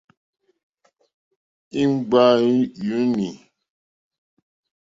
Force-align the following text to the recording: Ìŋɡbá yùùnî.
Ìŋɡbá 1.81 2.23
yùùnî. 2.85 3.29